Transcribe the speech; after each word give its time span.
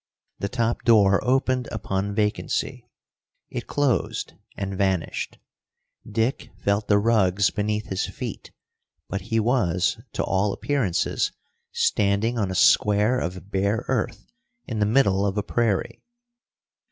The 0.39 0.49
top 0.49 0.81
door 0.81 1.23
opened 1.23 1.67
upon 1.71 2.15
vacancy; 2.15 2.89
it 3.51 3.67
closed, 3.67 4.33
and 4.57 4.75
vanished. 4.75 5.37
Dick 6.11 6.49
felt 6.63 6.87
the 6.87 6.97
rugs 6.97 7.51
beneath 7.51 7.85
his 7.89 8.07
feet, 8.07 8.49
but 9.09 9.21
he 9.29 9.39
was 9.39 10.01
to 10.13 10.23
all 10.23 10.53
appearances 10.53 11.31
standing 11.71 12.39
on 12.39 12.49
a 12.49 12.55
square 12.55 13.19
of 13.19 13.51
bare 13.51 13.85
earth 13.89 14.25
in 14.65 14.79
the 14.79 14.87
middle 14.87 15.23
of 15.23 15.37
a 15.37 15.43
prairie. 15.43 16.01